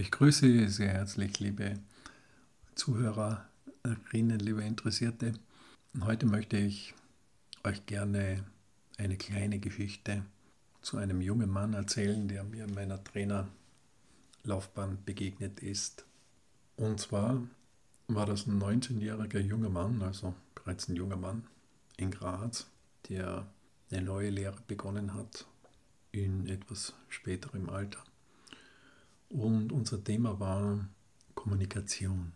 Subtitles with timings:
[0.00, 1.78] Ich grüße Sie sehr herzlich, liebe
[2.74, 5.34] Zuhörerinnen, liebe Interessierte.
[6.00, 6.94] Heute möchte ich
[7.64, 8.42] euch gerne
[8.96, 10.24] eine kleine Geschichte
[10.80, 16.06] zu einem jungen Mann erzählen, der mir in meiner Trainerlaufbahn begegnet ist.
[16.76, 17.42] Und zwar
[18.08, 21.46] war das ein 19-jähriger junger Mann, also bereits ein junger Mann
[21.98, 22.70] in Graz,
[23.10, 23.46] der
[23.90, 25.44] eine neue Lehre begonnen hat
[26.10, 28.02] in etwas späterem Alter.
[29.30, 30.88] Und unser Thema war
[31.36, 32.32] Kommunikation.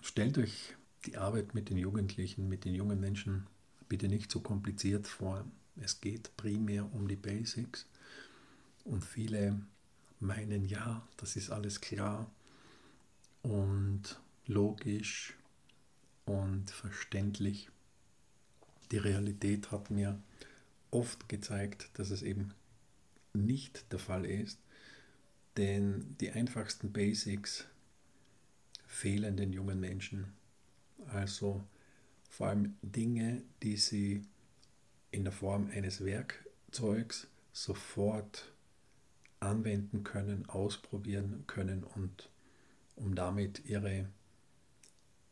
[0.00, 3.48] Stellt euch die Arbeit mit den Jugendlichen, mit den jungen Menschen
[3.88, 5.44] bitte nicht so kompliziert vor.
[5.76, 7.86] Es geht primär um die Basics.
[8.84, 9.60] Und viele
[10.20, 12.30] meinen, ja, das ist alles klar
[13.42, 15.34] und logisch
[16.24, 17.68] und verständlich.
[18.92, 20.22] Die Realität hat mir
[20.92, 22.54] oft gezeigt, dass es eben
[23.32, 24.61] nicht der Fall ist
[25.56, 27.66] denn die einfachsten Basics
[28.86, 30.32] fehlen den jungen Menschen.
[31.08, 31.64] Also
[32.28, 34.22] vor allem Dinge, die sie
[35.10, 38.52] in der Form eines Werkzeugs sofort
[39.40, 42.30] anwenden können, ausprobieren können und
[42.96, 44.08] um damit ihre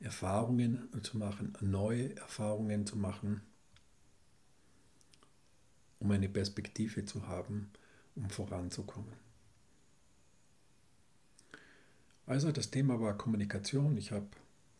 [0.00, 3.40] Erfahrungen zu machen, neue Erfahrungen zu machen,
[6.00, 7.70] um eine Perspektive zu haben,
[8.16, 9.21] um voranzukommen.
[12.26, 13.96] Also das Thema war Kommunikation.
[13.96, 14.28] Ich habe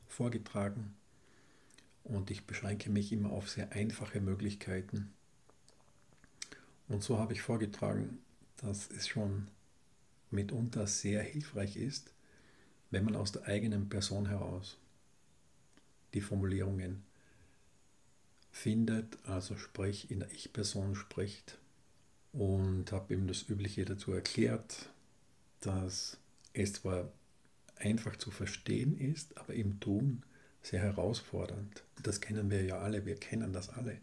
[0.07, 0.95] vorgetragen
[2.05, 5.12] und ich beschränke mich immer auf sehr einfache Möglichkeiten.
[6.89, 8.19] Und so habe ich vorgetragen,
[8.59, 9.48] dass es schon
[10.31, 12.13] mitunter sehr hilfreich ist,
[12.91, 14.79] wenn man aus der eigenen Person heraus
[16.15, 17.03] die Formulierungen
[18.51, 21.59] findet, also sprich in der Ich-Person spricht
[22.33, 24.91] und habe ihm das Übliche dazu erklärt,
[25.61, 26.19] dass
[26.53, 27.11] es zwar
[27.77, 30.23] einfach zu verstehen ist, aber im Tun
[30.62, 31.83] sehr herausfordernd.
[32.03, 33.98] Das kennen wir ja alle, wir kennen das alle,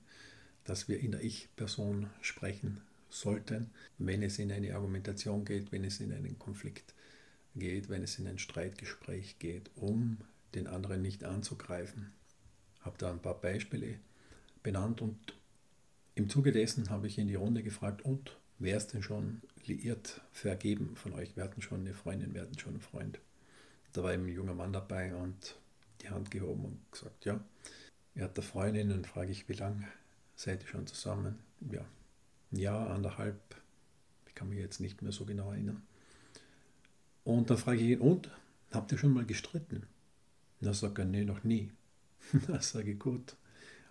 [0.66, 6.00] dass wir in der Ich-Person sprechen sollten, wenn es in eine Argumentation geht, wenn es
[6.00, 6.94] in einen Konflikt
[7.56, 10.18] geht, wenn es in ein Streitgespräch geht, um
[10.54, 12.12] den anderen nicht anzugreifen.
[12.76, 14.00] Ich habe da ein paar Beispiele
[14.64, 15.18] benannt und
[16.16, 20.22] im Zuge dessen habe ich in die Runde gefragt, und wer ist denn schon liiert,
[20.32, 21.36] vergeben von euch?
[21.36, 23.20] Wir hatten schon eine Freundin, wir hatten schon einen Freund
[24.00, 25.56] da war eben ein junger Mann dabei und
[26.02, 27.44] die Hand gehoben und gesagt, ja,
[28.16, 29.86] er hat eine Freundin und frage ich, wie lange
[30.36, 31.38] seid ihr schon zusammen?
[31.70, 31.84] Ja,
[32.54, 33.38] ein Jahr, anderthalb,
[34.26, 35.82] ich kann mich jetzt nicht mehr so genau erinnern.
[37.26, 38.32] Und dann frage ich ihn, und,
[38.72, 39.86] habt ihr schon mal gestritten?
[40.62, 41.70] Und dann sagt er, nee, noch nie.
[42.48, 43.36] da sage ich, gut,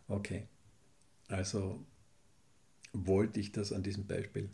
[0.08, 0.48] okay.
[1.28, 1.84] Also
[2.94, 4.48] wollte ich das an diesem Beispiel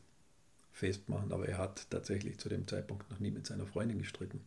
[0.72, 4.40] festmachen, aber er hat tatsächlich zu dem Zeitpunkt noch nie mit seiner Freundin gestritten.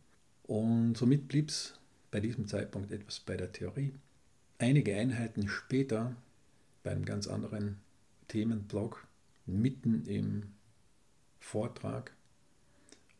[0.48, 1.74] Und somit blieb es
[2.10, 3.92] bei diesem Zeitpunkt etwas bei der Theorie.
[4.56, 6.16] Einige Einheiten später,
[6.82, 7.78] bei einem ganz anderen
[8.28, 9.06] Themenblock,
[9.44, 10.54] mitten im
[11.38, 12.12] Vortrag,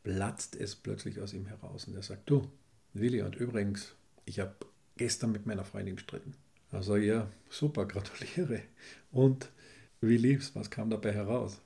[0.03, 2.51] platzt es plötzlich aus ihm heraus und er sagt, du,
[2.95, 4.57] Willi, und übrigens, ich habe
[4.97, 6.33] gestern mit meiner Freundin gestritten.
[6.71, 8.63] Also ja, super, gratuliere.
[9.13, 9.51] Und
[10.01, 10.55] wie lief's?
[10.55, 11.61] Was kam dabei heraus?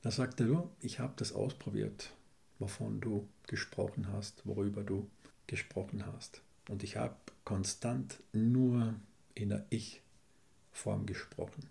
[0.00, 2.12] Da sagte er, du, ich habe das ausprobiert
[2.58, 5.08] wovon du gesprochen hast, worüber du
[5.46, 6.42] gesprochen hast.
[6.68, 8.94] Und ich habe konstant nur
[9.34, 11.66] in der Ich-Form gesprochen.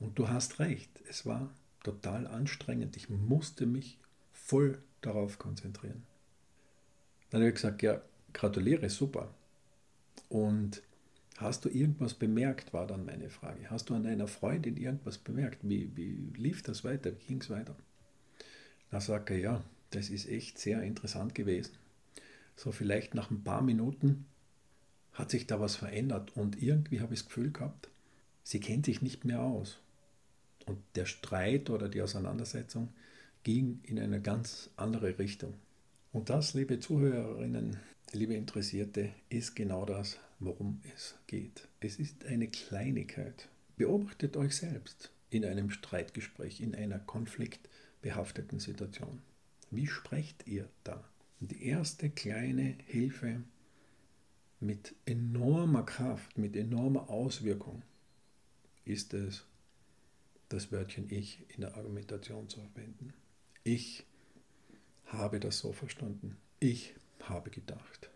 [0.00, 2.96] Und du hast recht, es war total anstrengend.
[2.96, 3.98] Ich musste mich
[4.32, 6.02] voll darauf konzentrieren.
[7.30, 8.00] Dann habe ich gesagt, ja,
[8.32, 9.34] gratuliere, super.
[10.28, 10.82] Und
[11.38, 13.70] hast du irgendwas bemerkt, war dann meine Frage.
[13.70, 15.58] Hast du an deiner Freundin irgendwas bemerkt?
[15.62, 17.12] Wie, wie lief das weiter?
[17.18, 17.74] Wie ging es weiter?
[18.90, 21.72] Da sagt er, ja, das ist echt sehr interessant gewesen.
[22.56, 24.26] So vielleicht nach ein paar Minuten
[25.12, 27.90] hat sich da was verändert und irgendwie habe ich das Gefühl gehabt,
[28.42, 29.78] sie kennt sich nicht mehr aus.
[30.66, 32.88] Und der Streit oder die Auseinandersetzung
[33.42, 35.54] ging in eine ganz andere Richtung.
[36.12, 37.78] Und das, liebe Zuhörerinnen,
[38.12, 41.68] liebe Interessierte, ist genau das, worum es geht.
[41.80, 43.48] Es ist eine Kleinigkeit.
[43.76, 49.20] Beobachtet euch selbst in einem Streitgespräch, in einer konfliktbehafteten Situation.
[49.72, 51.02] Wie sprecht ihr da?
[51.40, 53.42] Die erste kleine Hilfe
[54.60, 57.82] mit enormer Kraft, mit enormer Auswirkung
[58.84, 59.46] ist es,
[60.50, 63.14] das Wörtchen Ich in der Argumentation zu verwenden.
[63.64, 64.04] Ich
[65.06, 66.36] habe das so verstanden.
[66.60, 68.10] Ich habe gedacht.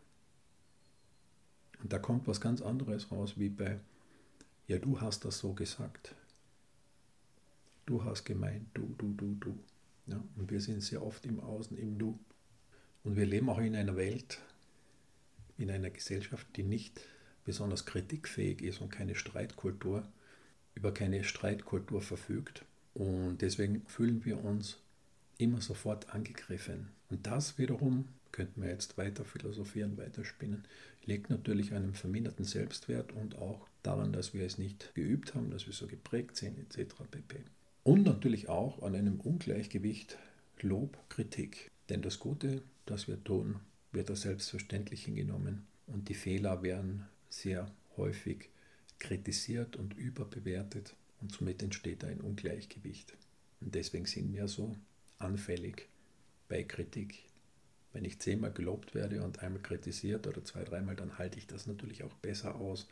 [1.83, 3.81] Und da kommt was ganz anderes raus, wie bei,
[4.69, 6.15] ja, du hast das so gesagt.
[7.87, 9.59] Du hast gemeint, du, du, du, du.
[10.07, 12.19] Ja, und wir sind sehr oft im Außen, im Du.
[13.05, 14.41] Und wir leben auch in einer Welt,
[15.59, 17.01] in einer Gesellschaft, die nicht
[17.45, 20.07] besonders kritikfähig ist und keine Streitkultur,
[20.75, 22.65] über keine Streitkultur verfügt.
[22.95, 24.79] Und deswegen fühlen wir uns
[25.39, 26.89] immer sofort angegriffen.
[27.11, 30.65] Und das wiederum, könnten wir jetzt weiter philosophieren, weiterspinnen,
[31.05, 35.51] liegt natürlich an einem verminderten Selbstwert und auch daran, dass wir es nicht geübt haben,
[35.51, 36.95] dass wir so geprägt sind, etc.
[37.11, 37.45] pp.
[37.87, 40.19] Und natürlich auch an einem Ungleichgewicht
[40.61, 41.71] Lob, Kritik.
[41.89, 43.61] Denn das Gute, das wir tun,
[43.93, 48.49] wird als selbstverständlich hingenommen und die Fehler werden sehr häufig
[48.99, 53.15] kritisiert und überbewertet und somit entsteht ein Ungleichgewicht.
[53.61, 54.75] Und deswegen sind wir so
[55.21, 55.87] anfällig
[56.49, 57.23] bei Kritik.
[57.93, 61.69] Wenn ich zehnmal gelobt werde und einmal kritisiert oder zwei, dreimal, dann halte ich das
[61.69, 62.89] natürlich auch besser aus.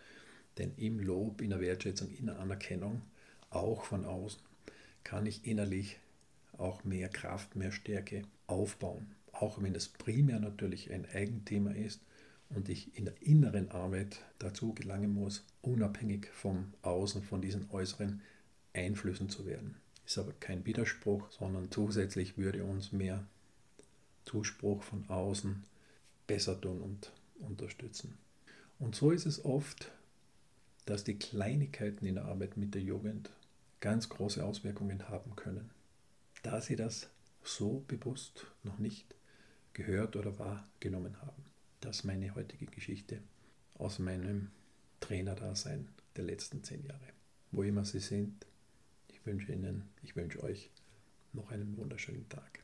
[0.56, 3.02] Denn im Lob, in der Wertschätzung, in der Anerkennung,
[3.50, 4.40] auch von außen,
[5.04, 5.98] kann ich innerlich
[6.58, 9.14] auch mehr Kraft, mehr Stärke aufbauen.
[9.32, 12.00] Auch wenn das primär natürlich ein Eigenthema ist
[12.50, 18.22] und ich in der inneren Arbeit dazu gelangen muss, unabhängig vom Außen, von diesen äußeren
[18.72, 19.76] Einflüssen zu werden.
[20.06, 23.26] Ist aber kein Widerspruch, sondern zusätzlich würde uns mehr
[24.24, 25.64] Zuspruch von außen
[26.26, 28.16] besser tun und unterstützen.
[28.78, 29.90] Und so ist es oft,
[30.86, 33.30] dass die Kleinigkeiten in der Arbeit mit der Jugend
[33.84, 35.70] ganz große Auswirkungen haben können,
[36.42, 37.10] da sie das
[37.42, 39.14] so bewusst noch nicht
[39.74, 41.44] gehört oder wahrgenommen haben.
[41.82, 43.20] Das ist meine heutige Geschichte
[43.74, 44.50] aus meinem
[45.00, 47.10] Trainerdasein der letzten zehn Jahre.
[47.50, 48.46] Wo immer Sie sind,
[49.08, 50.70] ich wünsche Ihnen, ich wünsche euch
[51.34, 52.63] noch einen wunderschönen Tag.